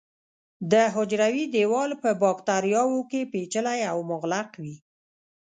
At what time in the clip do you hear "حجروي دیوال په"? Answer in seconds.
0.95-2.09